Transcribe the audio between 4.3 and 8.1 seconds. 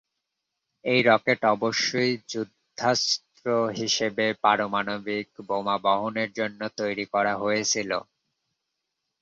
পারমাণবিক বোমা বহনের জন্য তৈরি করা হয়েছিল।